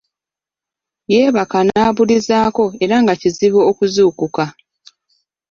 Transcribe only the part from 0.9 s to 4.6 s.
Yeebaka n’abulizaako era nga kizibu okuzuukuka.